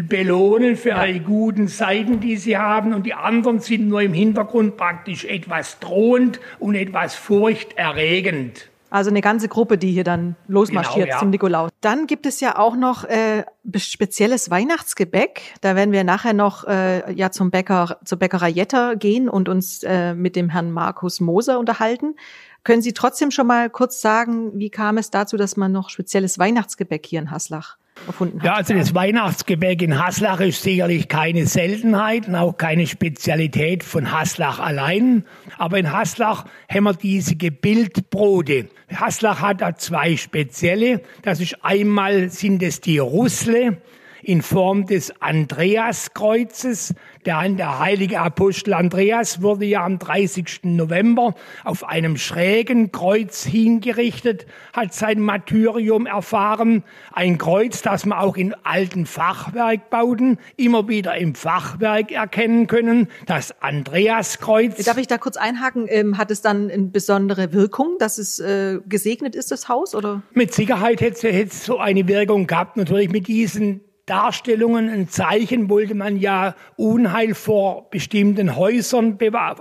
belohnen 0.07 0.75
für 0.75 0.95
die 1.05 1.19
guten 1.19 1.67
Seiten, 1.67 2.19
die 2.19 2.37
sie 2.37 2.57
haben. 2.57 2.93
Und 2.93 3.05
die 3.05 3.13
anderen 3.13 3.59
sind 3.59 3.87
nur 3.87 4.01
im 4.01 4.13
Hintergrund 4.13 4.77
praktisch 4.77 5.25
etwas 5.25 5.79
drohend 5.79 6.39
und 6.59 6.75
etwas 6.75 7.15
furchterregend. 7.15 8.69
Also 8.93 9.09
eine 9.09 9.21
ganze 9.21 9.47
Gruppe, 9.47 9.79
die 9.79 9.91
hier 9.91 10.03
dann 10.03 10.35
losmarschiert 10.47 11.05
genau, 11.05 11.15
ja. 11.15 11.19
zum 11.19 11.31
Nikolaus. 11.31 11.71
Dann 11.81 12.05
gibt 12.05 12.27
es 12.27 12.39
ja 12.41 12.59
auch 12.59 12.75
noch 12.75 13.05
äh, 13.05 13.43
spezielles 13.75 14.51
Weihnachtsgebäck. 14.51 15.41
Da 15.61 15.75
werden 15.75 15.91
wir 15.91 16.03
nachher 16.03 16.33
noch 16.33 16.65
äh, 16.65 17.11
ja 17.11 17.31
zum 17.31 17.49
Bäcker, 17.49 17.97
zur 18.05 18.19
Bäckerei 18.19 18.49
Jetter 18.49 18.95
gehen 18.95 19.29
und 19.29 19.49
uns 19.49 19.81
äh, 19.81 20.13
mit 20.13 20.35
dem 20.35 20.49
Herrn 20.49 20.71
Markus 20.71 21.21
Moser 21.21 21.57
unterhalten. 21.57 22.15
Können 22.63 22.83
Sie 22.83 22.93
trotzdem 22.93 23.31
schon 23.31 23.47
mal 23.47 23.71
kurz 23.71 23.99
sagen, 23.99 24.51
wie 24.59 24.69
kam 24.69 24.99
es 24.99 25.09
dazu, 25.09 25.37
dass 25.37 25.57
man 25.57 25.71
noch 25.71 25.89
spezielles 25.89 26.37
Weihnachtsgebäck 26.37 27.03
hier 27.03 27.19
in 27.19 27.31
Haslach 27.31 27.77
erfunden 28.07 28.39
hat. 28.39 28.45
Ja, 28.45 28.53
also 28.55 28.73
das 28.73 28.93
Weihnachtsgebäck 28.95 29.81
in 29.81 30.03
Haslach 30.03 30.39
ist 30.39 30.61
sicherlich 30.61 31.07
keine 31.07 31.45
Seltenheit 31.45 32.27
und 32.27 32.35
auch 32.35 32.57
keine 32.57 32.87
Spezialität 32.87 33.83
von 33.83 34.11
Haslach 34.11 34.59
allein. 34.59 35.25
Aber 35.57 35.77
in 35.77 35.91
Haslach 35.91 36.45
haben 36.69 36.83
wir 36.83 36.93
diese 36.93 37.35
Gebildbrote. 37.35 38.67
Haslach 38.93 39.41
hat 39.41 39.61
da 39.61 39.75
zwei 39.75 40.17
spezielle. 40.17 41.01
Das 41.21 41.39
ist 41.39 41.63
einmal 41.63 42.29
sind 42.29 42.63
es 42.63 42.81
die 42.81 42.97
Russle 42.97 43.77
in 44.23 44.41
Form 44.41 44.85
des 44.85 45.13
Andreaskreuzes. 45.21 46.95
Der, 47.25 47.47
der 47.49 47.79
heilige 47.79 48.19
Apostel 48.19 48.73
Andreas 48.73 49.41
wurde 49.41 49.65
ja 49.65 49.85
am 49.85 49.99
30. 49.99 50.61
November 50.63 51.35
auf 51.63 51.83
einem 51.83 52.17
schrägen 52.17 52.91
Kreuz 52.91 53.43
hingerichtet, 53.43 54.45
hat 54.73 54.93
sein 54.93 55.19
Martyrium 55.19 56.05
erfahren. 56.05 56.83
Ein 57.11 57.37
Kreuz, 57.37 57.81
das 57.81 58.05
man 58.05 58.17
auch 58.19 58.35
in 58.35 58.53
alten 58.63 59.05
Fachwerkbauten 59.05 60.37
immer 60.57 60.87
wieder 60.87 61.15
im 61.15 61.35
Fachwerk 61.35 62.11
erkennen 62.11 62.67
können. 62.67 63.07
Das 63.25 63.61
Andreaskreuz. 63.61 64.83
Darf 64.83 64.97
ich 64.97 65.07
da 65.07 65.17
kurz 65.17 65.37
einhaken? 65.37 65.85
Ähm, 65.89 66.17
hat 66.17 66.31
es 66.31 66.41
dann 66.41 66.69
eine 66.69 66.83
besondere 66.87 67.53
Wirkung, 67.53 67.97
dass 67.99 68.17
es 68.17 68.39
äh, 68.39 68.79
gesegnet 68.87 69.35
ist, 69.35 69.51
das 69.51 69.69
Haus? 69.69 69.95
Oder? 69.95 70.23
Mit 70.33 70.53
Sicherheit 70.53 71.01
hätte 71.01 71.29
es 71.29 71.65
so 71.65 71.79
eine 71.79 72.07
Wirkung 72.07 72.47
gehabt, 72.47 72.77
natürlich 72.77 73.09
mit 73.09 73.27
diesen 73.27 73.81
Darstellungen, 74.05 74.89
ein 74.89 75.07
Zeichen 75.07 75.69
wollte 75.69 75.95
man 75.95 76.17
ja 76.17 76.55
Unheil 76.75 77.33
vor 77.35 77.89
bestimmten 77.89 78.55
Häusern 78.55 79.17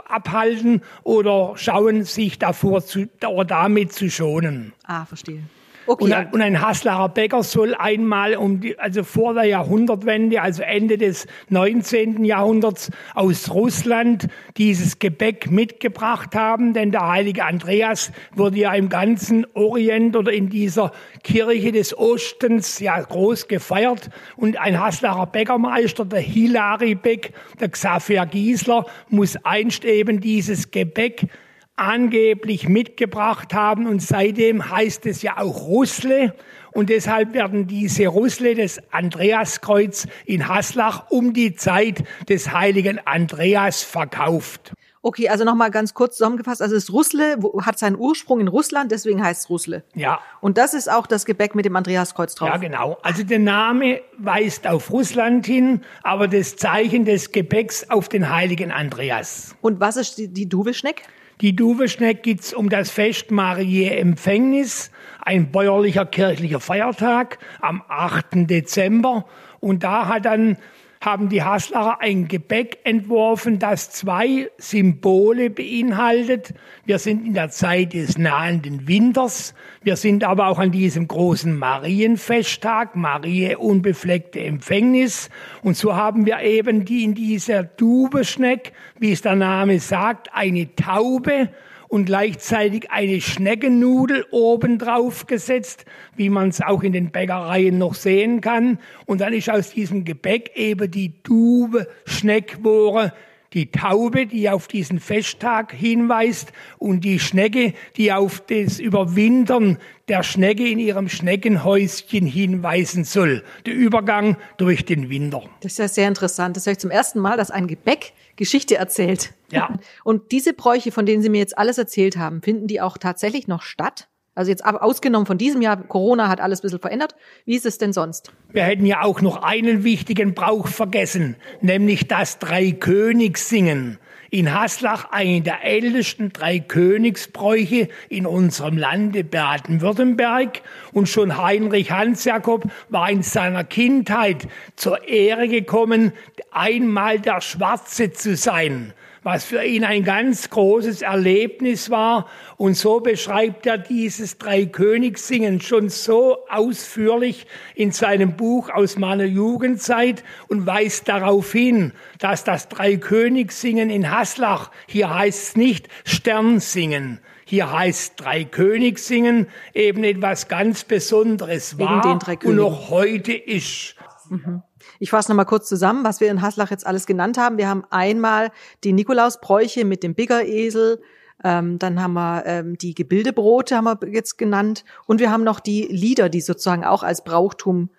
abhalten 0.09 0.83
oder 1.05 1.53
schauen, 1.57 2.05
sich 2.05 2.39
davor 2.39 2.85
zu, 2.85 3.09
oder 3.25 3.45
damit 3.45 3.93
zu 3.93 4.11
schonen. 4.11 4.73
Ah, 4.85 5.05
verstehe. 5.05 5.45
Okay. 5.87 6.05
Und, 6.05 6.13
ein, 6.13 6.31
und 6.33 6.41
ein 6.41 6.61
Haslacher 6.61 7.09
Bäcker 7.09 7.43
soll 7.43 7.75
einmal 7.75 8.37
um 8.37 8.61
die, 8.61 8.79
also 8.79 9.03
vor 9.03 9.35
der 9.35 9.45
Jahrhundertwende, 9.45 10.41
also 10.41 10.63
Ende 10.63 10.97
des 10.97 11.27
19. 11.49 12.25
Jahrhunderts 12.25 12.91
aus 13.15 13.51
Russland 13.53 14.29
dieses 14.57 14.99
Gebäck 14.99 15.51
mitgebracht 15.51 16.35
haben, 16.35 16.73
denn 16.73 16.93
der 16.93 17.09
heilige 17.09 17.45
Andreas 17.45 18.13
wurde 18.35 18.59
ja 18.59 18.75
im 18.75 18.89
ganzen 18.89 19.47
Orient 19.55 20.17
oder 20.17 20.33
in 20.33 20.49
dieser 20.49 20.93
Kirche 21.25 21.73
des 21.73 21.97
Ostens 21.97 22.79
ja 22.79 23.01
groß 23.01 23.49
gefeiert 23.49 24.11
und 24.37 24.57
ein 24.59 24.79
Haslacher 24.79 25.27
Bäckermeister, 25.27 26.05
der 26.05 26.21
Hilary 26.21 26.95
Beck, 26.95 27.33
der 27.61 27.71
Xaver 27.71 28.27
Giesler, 28.27 28.87
muss 29.09 29.37
einst 29.45 29.85
eben 29.85 30.21
dieses 30.21 30.71
Gebäck 30.71 31.27
angeblich 31.77 32.69
mitgebracht 32.69 33.55
haben. 33.55 33.87
Und 33.87 34.03
seitdem 34.03 34.71
heißt 34.71 35.07
es 35.07 35.23
ja 35.23 35.39
auch 35.39 35.63
Russle. 35.67 36.35
Und 36.73 36.89
deshalb 36.89 37.35
werden 37.35 37.67
diese 37.67 38.07
Russle 38.07 38.55
des 38.55 38.81
Andreaskreuz 38.93 40.07
in 40.25 40.49
Haslach 40.49 41.11
um 41.11 41.35
die 41.35 41.55
Zeit 41.55 42.05
des 42.29 42.53
heiligen 42.53 42.99
Andreas 43.07 43.83
verkauft. 43.83 44.73
Okay, 45.05 45.29
also 45.29 45.45
nochmal 45.45 45.73
ganz 45.73 45.95
kurz 45.95 46.17
zusammengefasst. 46.17 46.63
Also 46.63 46.77
das 46.77 46.93
Russle 46.93 47.37
hat 47.63 47.77
seinen 47.77 47.97
Ursprung 47.97 48.39
in 48.39 48.47
Russland, 48.47 48.93
deswegen 48.93 49.23
heißt 49.23 49.43
es 49.43 49.51
Russle. 49.51 49.83
Ja. 49.95 50.21
Und 50.41 50.59
das 50.59 50.75
ist 50.75 50.89
auch 50.89 51.09
das 51.09 51.25
Gebäck 51.25 51.57
mit 51.57 51.65
dem 51.65 51.75
Andreaskreuz 51.75 52.37
drauf. 52.37 52.49
Ja, 52.49 52.57
genau. 52.57 52.99
Also 53.03 53.25
der 53.25 53.41
Name 53.41 54.01
weist 54.19 54.67
auf 54.69 54.93
Russland 54.93 55.45
hin, 55.45 55.83
aber 56.05 56.29
das 56.29 56.57
Zeichen 56.57 57.05
des 57.05 57.33
Gebäcks 57.33 57.91
auf 57.91 58.09
den 58.09 58.33
heiligen 58.33 58.71
Andreas. 58.71 59.57
Und 59.61 59.81
was 59.81 59.97
ist 59.97 60.19
die, 60.19 60.29
die 60.29 60.49
Duweschneck? 60.49 61.03
Die 61.43 61.57
Duweschneck 61.57 62.23
gibt's 62.23 62.55
um 62.55 62.69
das 62.69 62.93
Fest 62.93 63.33
Mariä 63.33 63.97
Empfängnis, 63.97 64.93
ein 65.21 65.51
bäuerlicher 65.51 66.07
kirchlicher 66.07 66.61
Feiertag 66.61 67.39
am 67.61 67.83
8. 67.89 68.49
Dezember. 68.49 69.27
Und 69.59 69.83
da 69.83 70.07
hat 70.07 70.25
dann 70.25 70.57
haben 71.03 71.29
die 71.29 71.43
Haslacher 71.43 72.01
ein 72.01 72.29
Gebäck 72.29 72.79
entworfen, 72.85 73.59
das 73.59 73.91
zwei 73.91 74.49
Symbole 74.57 75.51
beinhaltet. 75.51 76.55
Wir 76.85 77.01
sind 77.01 77.27
in 77.27 77.35
der 77.35 77.51
Zeit 77.51 77.93
des 77.93 78.19
nahenden 78.19 78.87
Winters. 78.87 79.53
Wir 79.83 79.97
sind 79.97 80.23
aber 80.23 80.47
auch 80.47 80.61
an 80.61 80.71
diesem 80.71 81.09
großen 81.09 81.59
Marienfesttag, 81.59 82.95
Marie 82.95 83.57
unbefleckte 83.57 84.41
Empfängnis. 84.41 85.29
Und 85.65 85.77
so 85.77 85.97
haben 85.97 86.25
wir 86.25 86.41
eben 86.41 86.85
die 86.85 87.03
in 87.03 87.15
dieser 87.15 87.65
Dubeschneck, 87.65 88.73
wie 89.01 89.11
es 89.11 89.23
der 89.23 89.35
Name 89.35 89.81
sagt, 89.81 90.33
eine 90.33 90.73
Taube 90.77 91.49
und 91.93 92.07
gleichzeitig 92.07 92.91
eine 92.91 93.21
Schneckennudel 93.21 94.25
obendrauf 94.31 95.27
gesetzt, 95.27 95.85
wie 96.17 96.31
man 96.31 96.49
es 96.49 96.63
auch 96.63 96.83
in 96.83 96.95
den 96.95 97.11
Bäckereien 97.11 97.77
noch 97.77 97.95
sehen 97.95 98.41
kann. 98.41 98.79
Und 99.05 99.21
dann 99.21 99.35
ist 99.35 99.51
aus 99.51 99.73
diesem 99.73 100.07
Gebäck 100.07 100.57
eben 100.57 100.91
die 100.91 101.23
Dube 101.23 101.87
Schneckwore, 102.07 103.13
die 103.55 103.71
Taube, 103.71 104.27
die 104.27 104.49
auf 104.49 104.69
diesen 104.69 105.01
Festtag 105.01 105.73
hinweist 105.73 106.53
und 106.79 107.03
die 107.05 107.19
Schnecke, 107.19 107.75
die 107.97 108.13
auf 108.13 108.43
das 108.47 108.79
Überwintern 108.79 109.79
der 110.09 110.23
Schnecke 110.23 110.69
in 110.69 110.79
ihrem 110.79 111.09
Schneckenhäuschen 111.09 112.27
hinweisen 112.27 113.05
soll. 113.05 113.45
Der 113.67 113.75
Übergang 113.75 114.37
durch 114.57 114.85
den 114.85 115.11
Winter. 115.11 115.43
Das 115.61 115.73
ist 115.73 115.79
ja 115.79 115.89
sehr 115.89 116.09
interessant. 116.09 116.57
Das 116.57 116.67
höre 116.67 116.73
ich 116.73 116.79
zum 116.79 116.91
ersten 116.91 117.21
Mal, 117.21 117.37
dass 117.37 117.51
ein 117.51 117.67
Gebäck 117.67 118.13
Geschichte 118.37 118.77
erzählt. 118.77 119.35
Ja. 119.51 119.79
Und 120.05 120.33
diese 120.33 120.53
Bräuche, 120.53 120.93
von 120.93 121.07
denen 121.07 121.23
Sie 121.23 121.29
mir 121.29 121.39
jetzt 121.39 121.57
alles 121.57 121.79
erzählt 121.79 122.17
haben, 122.17 122.43
finden 122.43 122.67
die 122.67 122.81
auch 122.81 122.99
tatsächlich 122.99 123.47
noch 123.47 123.63
statt? 123.63 124.09
Also 124.35 124.51
jetzt 124.51 124.65
ausgenommen 124.65 125.27
von 125.27 125.37
diesem 125.37 125.61
Jahr, 125.61 125.77
Corona 125.77 126.29
hat 126.29 126.41
alles 126.41 126.61
ein 126.61 126.63
bisschen 126.63 126.81
verändert. 126.81 127.15
Wie 127.45 127.55
ist 127.55 127.67
es 127.67 127.77
denn 127.77 127.93
sonst? 127.93 128.33
Wir 128.51 128.65
hätten 128.65 128.87
ja 128.87 129.03
auch 129.03 129.21
noch 129.21 129.43
einen 129.43 129.85
wichtigen 129.85 130.33
Brauch 130.33 130.69
vergessen, 130.69 131.37
nämlich 131.61 132.09
das 132.09 132.39
Dreikönigssingen. 132.39 133.99
In 134.31 134.55
Haslach 134.55 135.11
eine 135.11 135.43
der 135.43 135.63
ältesten 135.63 136.33
Dreikönigsbräuche 136.33 137.91
in 138.09 138.25
unserem 138.25 138.79
Lande 138.79 139.25
Baden-Württemberg. 139.25 140.63
Und 140.95 141.11
schon 141.11 141.37
Heinrich 141.37 141.91
Hans-Jakob 141.91 142.65
war 142.89 143.11
in 143.11 143.23
seiner 143.23 143.65
Kindheit 143.65 144.49
zur 144.77 145.07
Ehre 145.07 145.49
gekommen, 145.49 146.15
einmal 146.51 147.21
der 147.21 147.43
Schwarze 147.43 148.13
zu 148.13 148.35
sein 148.35 148.95
was 149.23 149.45
für 149.45 149.63
ihn 149.63 149.85
ein 149.85 150.05
ganz 150.05 150.51
großes 150.51 151.03
Erlebnis 151.03 151.91
war. 151.91 152.27
Und 152.57 152.77
so 152.77 153.01
beschreibt 153.01 153.67
er 153.67 153.79
dieses 153.79 154.39
Dreikönigssingen 154.39 155.61
schon 155.61 155.89
so 155.89 156.39
ausführlich 156.49 157.47
in 157.75 157.93
seinem 157.93 158.37
Buch 158.37 158.71
aus 158.71 158.99
meiner 158.99 159.25
Jugendzeit 159.25 160.25
und 160.49 160.67
weist 160.67 161.09
darauf 161.09 161.53
hin, 161.53 161.93
dass 162.19 162.45
das 162.45 162.69
Dreikönigssingen 162.69 163.91
in 163.91 164.11
Haslach, 164.11 164.71
hier 164.87 165.15
heißt 165.15 165.43
es 165.43 165.57
nicht 165.57 165.89
Sternsingen, 166.05 167.21
hier 167.45 167.73
heißt 167.73 168.21
Dreikönigssingen 168.21 169.47
eben 169.75 170.05
etwas 170.05 170.49
ganz 170.49 170.85
Besonderes 170.85 171.79
war 171.79 172.19
und 172.45 172.57
noch 172.57 172.91
heute 172.91 173.33
ist. 173.33 173.95
Mhm. 174.29 174.63
Ich 175.03 175.11
fasse 175.11 175.33
nochmal 175.33 175.47
kurz 175.47 175.69
zusammen, 175.69 176.05
was 176.05 176.21
wir 176.21 176.31
in 176.31 176.43
Haslach 176.43 176.71
jetzt 176.71 176.87
alles 176.87 177.07
genannt 177.07 177.37
haben. 177.37 177.59
Wir 177.59 177.69
haben 177.69 177.83
einmal 177.91 178.53
die 178.85 178.93
Nikolausbräuche 178.93 179.85
mit 179.85 180.05
dem 180.05 180.15
Biggeresel, 180.15 181.03
ähm, 181.43 181.81
dann 181.81 182.01
haben 182.01 182.13
wir 182.13 182.47
ähm, 182.47 182.79
die 182.79 182.95
Gebildebrote, 182.95 183.77
haben 183.77 183.87
wir 183.87 183.99
jetzt 184.09 184.39
genannt. 184.39 184.85
Und 185.07 185.19
wir 185.19 185.33
haben 185.33 185.43
noch 185.43 185.59
die 185.59 185.89
Lieder, 185.89 186.29
die 186.29 186.41
sozusagen 186.41 186.85
auch 186.85 187.03
als 187.03 187.25
Brauchtum 187.25 187.91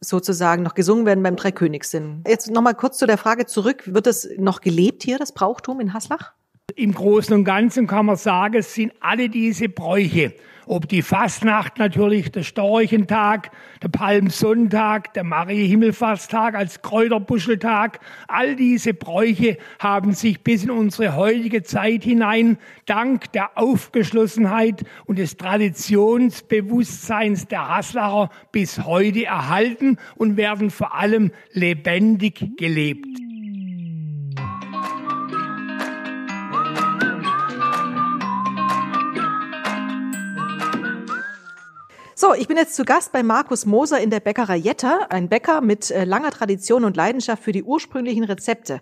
sozusagen 0.00 0.62
noch 0.62 0.74
gesungen 0.74 1.06
werden 1.06 1.22
beim 1.22 1.36
Dreikönigssinn. 1.36 2.22
Jetzt 2.26 2.50
nochmal 2.50 2.74
kurz 2.74 2.98
zu 2.98 3.06
der 3.06 3.16
Frage 3.16 3.46
zurück. 3.46 3.84
Wird 3.86 4.06
das 4.06 4.28
noch 4.36 4.60
gelebt 4.60 5.04
hier, 5.04 5.16
das 5.16 5.32
Brauchtum 5.32 5.80
in 5.80 5.94
Haslach? 5.94 6.34
Im 6.74 6.92
Großen 6.92 7.32
und 7.32 7.44
Ganzen 7.44 7.86
kann 7.86 8.06
man 8.06 8.16
sagen, 8.16 8.56
es 8.56 8.74
sind 8.74 8.92
alle 9.00 9.28
diese 9.28 9.68
Bräuche 9.68 10.34
ob 10.66 10.88
die 10.88 11.02
Fastnacht 11.02 11.78
natürlich, 11.78 12.32
der 12.32 12.42
Storchentag, 12.42 13.52
der 13.82 13.88
Palmsonntag, 13.88 15.14
der 15.14 15.24
Marie-Himmelfahrtstag 15.24 16.56
als 16.56 16.82
Kräuterbuscheltag, 16.82 18.00
all 18.26 18.56
diese 18.56 18.92
Bräuche 18.92 19.58
haben 19.78 20.12
sich 20.12 20.40
bis 20.40 20.64
in 20.64 20.70
unsere 20.70 21.14
heutige 21.14 21.62
Zeit 21.62 22.02
hinein 22.02 22.58
dank 22.84 23.30
der 23.32 23.56
Aufgeschlossenheit 23.56 24.82
und 25.04 25.20
des 25.20 25.36
Traditionsbewusstseins 25.36 27.46
der 27.46 27.68
Haslacher 27.68 28.30
bis 28.50 28.84
heute 28.84 29.24
erhalten 29.24 29.98
und 30.16 30.36
werden 30.36 30.70
vor 30.70 30.94
allem 30.94 31.30
lebendig 31.52 32.56
gelebt. 32.56 33.25
So, 42.18 42.32
ich 42.32 42.48
bin 42.48 42.56
jetzt 42.56 42.74
zu 42.74 42.86
Gast 42.86 43.12
bei 43.12 43.22
Markus 43.22 43.66
Moser 43.66 44.00
in 44.00 44.08
der 44.08 44.20
Bäckerei 44.20 44.56
Jetta, 44.56 45.00
ein 45.10 45.28
Bäcker 45.28 45.60
mit 45.60 45.90
äh, 45.90 46.04
langer 46.04 46.30
Tradition 46.30 46.86
und 46.86 46.96
Leidenschaft 46.96 47.42
für 47.42 47.52
die 47.52 47.62
ursprünglichen 47.62 48.24
Rezepte. 48.24 48.80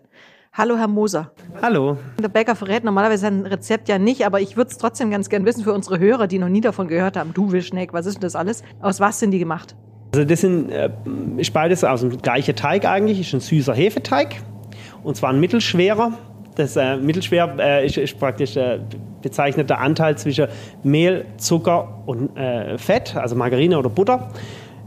Hallo, 0.53 0.77
Herr 0.77 0.87
Moser. 0.87 1.33
Hallo. 1.61 1.99
Der 2.23 2.29
Bäcker 2.29 2.55
verrät 2.55 2.85
normalerweise 2.85 3.23
sein 3.23 3.45
Rezept 3.45 3.89
ja 3.89 3.99
nicht, 3.99 4.25
aber 4.25 4.41
ich 4.41 4.57
würde 4.57 4.71
es 4.71 4.79
trotzdem 4.79 5.11
ganz 5.11 5.29
gern 5.31 5.45
wissen 5.45 5.65
für 5.65 5.73
unsere 5.73 5.99
Hörer, 5.99 6.29
die 6.29 6.39
noch 6.39 6.49
nie 6.49 6.61
davon 6.61 6.87
gehört 6.87 7.17
haben. 7.17 7.35
Du 7.35 7.51
Wischneck, 7.51 7.93
was 7.93 8.07
ist 8.07 8.15
denn 8.15 8.21
das 8.21 8.37
alles? 8.37 8.63
Aus 8.81 9.01
was 9.01 9.19
sind 9.19 9.33
die 9.33 9.41
gemacht? 9.41 9.75
Also 10.15 10.25
das 10.25 10.41
sind, 10.41 10.71
äh, 10.71 10.91
ist 11.37 11.53
beides 11.53 11.83
aus 11.83 12.03
dem 12.03 12.17
gleichen 12.19 12.55
Teig 12.55 12.85
eigentlich, 12.85 13.19
ist 13.19 13.35
ein 13.35 13.41
süßer 13.41 13.75
Hefeteig 13.75 14.37
und 15.03 15.17
zwar 15.17 15.31
ein 15.31 15.41
mittelschwerer. 15.41 16.13
Das 16.55 16.77
äh, 16.77 16.99
mittelschwer 16.99 17.57
äh, 17.59 17.85
ist, 17.85 17.97
ist, 17.97 18.17
praktisch 18.17 18.57
äh, 18.57 18.79
bezeichnet 19.25 19.69
der 19.69 19.81
Anteil 19.81 20.17
zwischen 20.17 20.47
Mehl, 20.85 21.25
Zucker 21.39 22.03
und 22.07 22.37
äh, 22.37 22.79
Fett, 22.79 23.17
also 23.17 23.35
Margarine 23.35 23.77
oder 23.77 23.89
Butter. 23.89 24.29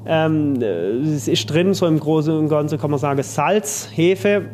Ähm, 0.06 0.62
es 0.62 1.27
ist 1.27 1.48
drin, 1.48 1.74
so 1.74 1.86
im 1.86 2.00
Großen 2.00 2.34
und 2.38 2.48
Ganzen 2.48 2.79
kann 2.79 2.91
man 2.91 3.00
sagen, 3.00 3.22
Salz, 3.24 3.89
Hefe, 3.94 4.46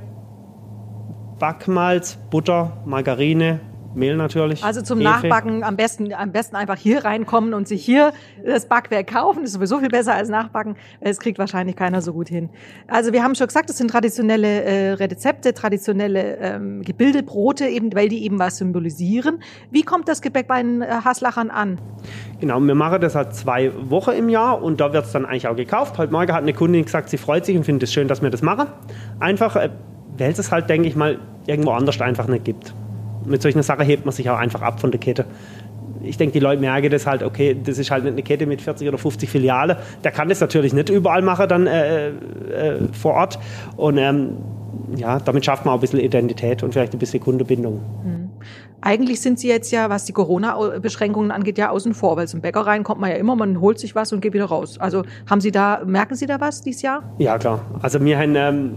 Backmalz, 1.37 2.17
Butter, 2.31 2.77
Margarine, 2.85 3.59
Mehl 3.95 4.15
natürlich. 4.15 4.63
Also 4.63 4.81
zum 4.81 4.99
Hefe. 4.99 5.09
Nachbacken 5.09 5.63
am 5.63 5.75
besten, 5.75 6.13
am 6.13 6.31
besten 6.31 6.55
einfach 6.55 6.77
hier 6.77 7.05
reinkommen 7.05 7.53
und 7.53 7.67
sich 7.67 7.83
hier 7.83 8.13
das 8.45 8.67
Backwerk 8.67 9.07
kaufen. 9.07 9.41
Das 9.41 9.49
ist 9.49 9.53
sowieso 9.53 9.79
viel 9.79 9.89
besser 9.89 10.13
als 10.13 10.29
nachbacken. 10.29 10.75
Es 10.99 11.19
kriegt 11.19 11.37
wahrscheinlich 11.39 11.75
keiner 11.75 12.01
so 12.01 12.13
gut 12.13 12.29
hin. 12.29 12.49
Also 12.87 13.13
wir 13.13 13.23
haben 13.23 13.35
schon 13.35 13.47
gesagt, 13.47 13.69
das 13.69 13.77
sind 13.77 13.89
traditionelle 13.89 14.63
äh, 14.63 14.91
Rezepte, 14.93 15.53
traditionelle 15.53 16.37
ähm, 16.37 16.81
Gebildebrote, 16.81 17.67
eben, 17.67 17.93
weil 17.95 18.09
die 18.09 18.23
eben 18.23 18.39
was 18.39 18.57
symbolisieren. 18.57 19.41
Wie 19.71 19.83
kommt 19.83 20.07
das 20.07 20.21
Gebäck 20.21 20.47
bei 20.47 20.61
den 20.61 20.81
äh, 20.81 20.87
Haslachern 21.03 21.49
an? 21.49 21.79
Genau, 22.39 22.59
wir 22.59 22.75
machen 22.75 23.01
das 23.01 23.15
halt 23.15 23.35
zwei 23.35 23.71
Wochen 23.89 24.11
im 24.11 24.29
Jahr 24.29 24.61
und 24.61 24.81
da 24.81 24.93
wird 24.93 25.05
es 25.05 25.11
dann 25.11 25.25
eigentlich 25.25 25.47
auch 25.47 25.55
gekauft. 25.55 25.97
Heute 25.97 26.11
Morgen 26.11 26.31
hat 26.33 26.41
eine 26.41 26.53
Kundin 26.53 26.83
gesagt, 26.83 27.09
sie 27.09 27.17
freut 27.17 27.45
sich 27.45 27.55
und 27.55 27.63
findet 27.63 27.83
es 27.83 27.93
schön, 27.93 28.07
dass 28.07 28.21
wir 28.21 28.29
das 28.29 28.41
machen. 28.41 28.67
Einfach, 29.19 29.55
äh, 29.55 29.69
weil 30.17 30.31
es 30.31 30.51
halt, 30.51 30.69
denke 30.69 30.87
ich 30.87 30.95
mal, 30.95 31.19
irgendwo 31.45 31.71
anders 31.71 31.99
einfach 31.99 32.27
nicht 32.27 32.45
gibt 32.45 32.73
mit 33.25 33.41
solchen 33.41 33.63
Sachen 33.63 33.85
hebt 33.85 34.05
man 34.05 34.13
sich 34.13 34.29
auch 34.29 34.37
einfach 34.37 34.61
ab 34.61 34.79
von 34.79 34.91
der 34.91 34.99
Kette. 34.99 35.25
Ich 36.01 36.17
denke, 36.17 36.33
die 36.33 36.39
Leute 36.39 36.59
merken 36.59 36.89
das 36.89 37.07
halt, 37.07 37.23
okay, 37.23 37.55
das 37.63 37.77
ist 37.77 37.89
halt 37.89 38.03
nicht 38.03 38.13
eine 38.13 38.23
Kette 38.23 38.45
mit 38.45 38.61
40 38.61 38.87
oder 38.87 38.97
50 38.97 39.29
Filialen. 39.29 39.77
Der 40.03 40.11
kann 40.11 40.27
das 40.27 40.41
natürlich 40.41 40.73
nicht 40.73 40.89
überall 40.89 41.21
machen 41.21 41.47
dann 41.47 41.65
äh, 41.65 42.09
äh, 42.09 42.13
vor 42.91 43.13
Ort. 43.13 43.39
Und 43.77 43.97
ähm, 43.97 44.37
ja, 44.95 45.19
damit 45.19 45.45
schafft 45.45 45.65
man 45.65 45.73
auch 45.73 45.77
ein 45.77 45.81
bisschen 45.81 45.99
Identität 45.99 46.63
und 46.63 46.73
vielleicht 46.73 46.93
ein 46.93 46.99
bisschen 46.99 47.21
Kundebindung. 47.21 47.81
Mhm. 48.03 48.29
Eigentlich 48.85 49.21
sind 49.21 49.39
Sie 49.39 49.47
jetzt 49.47 49.71
ja, 49.71 49.89
was 49.89 50.03
die 50.03 50.11
Corona-Beschränkungen 50.11 51.31
angeht, 51.31 51.57
ja 51.57 51.69
außen 51.69 51.93
vor, 51.93 52.17
weil 52.17 52.27
zum 52.27 52.41
Bäcker 52.41 52.61
rein 52.61 52.83
kommt 52.83 52.99
man 52.99 53.11
ja 53.11 53.15
immer, 53.15 53.33
man 53.33 53.61
holt 53.61 53.79
sich 53.79 53.95
was 53.95 54.11
und 54.11 54.19
geht 54.19 54.33
wieder 54.33 54.45
raus. 54.45 54.77
Also 54.77 55.03
haben 55.29 55.39
Sie 55.39 55.51
da, 55.51 55.83
merken 55.85 56.15
Sie 56.15 56.25
da 56.25 56.41
was 56.41 56.61
dieses 56.63 56.81
Jahr? 56.81 57.01
Ja, 57.17 57.37
klar. 57.37 57.61
Also 57.81 58.03
wir 58.03 58.19
haben 58.19 58.35
ähm, 58.35 58.71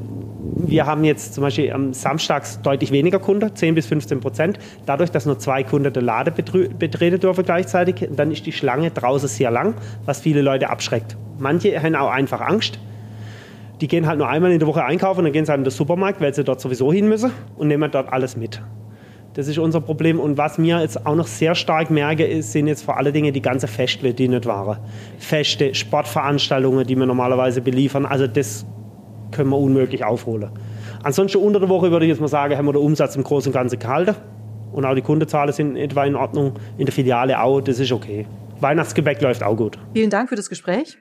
wir 0.54 0.86
haben 0.86 1.04
jetzt 1.04 1.34
zum 1.34 1.42
Beispiel 1.42 1.72
am 1.72 1.92
Samstags 1.92 2.60
deutlich 2.62 2.90
weniger 2.92 3.18
Kunden, 3.18 3.54
10 3.54 3.74
bis 3.74 3.86
15 3.86 4.20
Prozent. 4.20 4.58
Dadurch, 4.84 5.10
dass 5.10 5.26
nur 5.26 5.38
zwei 5.38 5.62
Kunden 5.62 5.92
den 5.92 6.04
Lade 6.04 6.30
betreten 6.30 7.20
dürfen 7.20 7.44
gleichzeitig, 7.44 8.08
dann 8.14 8.30
ist 8.30 8.46
die 8.46 8.52
Schlange 8.52 8.90
draußen 8.90 9.28
sehr 9.28 9.50
lang, 9.50 9.74
was 10.04 10.20
viele 10.20 10.42
Leute 10.42 10.70
abschreckt. 10.70 11.16
Manche 11.38 11.80
haben 11.82 11.94
auch 11.94 12.10
einfach 12.10 12.40
Angst. 12.40 12.78
Die 13.80 13.88
gehen 13.88 14.06
halt 14.06 14.18
nur 14.18 14.28
einmal 14.28 14.52
in 14.52 14.58
der 14.58 14.68
Woche 14.68 14.84
einkaufen, 14.84 15.24
dann 15.24 15.32
gehen 15.32 15.44
sie 15.44 15.50
halt 15.50 15.58
in 15.58 15.64
den 15.64 15.70
Supermarkt, 15.70 16.20
weil 16.20 16.32
sie 16.32 16.44
dort 16.44 16.60
sowieso 16.60 16.92
hin 16.92 17.08
müssen 17.08 17.30
und 17.56 17.68
nehmen 17.68 17.90
dort 17.90 18.10
alles 18.12 18.36
mit. 18.36 18.62
Das 19.34 19.48
ist 19.48 19.58
unser 19.58 19.82
Problem. 19.82 20.18
Und 20.18 20.38
was 20.38 20.56
mir 20.56 20.80
jetzt 20.80 21.04
auch 21.04 21.14
noch 21.14 21.26
sehr 21.26 21.54
stark 21.54 21.90
merke, 21.90 22.24
ist, 22.24 22.52
sind 22.52 22.68
jetzt 22.68 22.82
vor 22.82 22.96
allen 22.96 23.12
Dingen 23.12 23.34
die 23.34 23.42
ganzen 23.42 23.68
Feste, 23.68 24.14
die 24.14 24.28
nicht 24.28 24.46
waren. 24.46 24.78
Feste, 25.18 25.74
Sportveranstaltungen, 25.74 26.86
die 26.86 26.96
wir 26.96 27.04
normalerweise 27.04 27.60
beliefern. 27.60 28.06
Also 28.06 28.26
das 28.26 28.64
können 29.36 29.50
wir 29.50 29.58
unmöglich 29.58 30.04
aufholen. 30.04 30.50
Ansonsten 31.02 31.38
unter 31.38 31.60
der 31.60 31.68
Woche 31.68 31.90
würde 31.90 32.04
ich 32.06 32.10
jetzt 32.10 32.20
mal 32.20 32.28
sagen, 32.28 32.56
haben 32.56 32.66
wir 32.66 32.72
den 32.72 32.82
Umsatz 32.82 33.14
im 33.16 33.22
Großen 33.22 33.50
und 33.50 33.54
Ganzen 33.54 33.78
gehalten. 33.78 34.16
Und 34.72 34.84
auch 34.84 34.94
die 34.94 35.02
Kundenzahlen 35.02 35.52
sind 35.52 35.76
etwa 35.76 36.04
in 36.04 36.16
Ordnung. 36.16 36.54
In 36.78 36.86
der 36.86 36.92
Filiale 36.92 37.40
auch, 37.40 37.60
das 37.60 37.78
ist 37.78 37.92
okay. 37.92 38.26
Weihnachtsgebäck 38.60 39.20
läuft 39.22 39.42
auch 39.42 39.56
gut. 39.56 39.78
Vielen 39.94 40.10
Dank 40.10 40.28
für 40.28 40.36
das 40.36 40.48
Gespräch. 40.48 40.98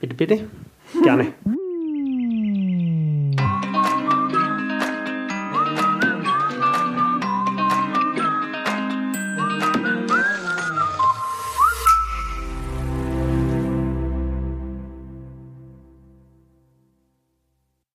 Bitte, 0.00 0.14
bitte. 0.14 0.40
Gerne. 1.02 1.26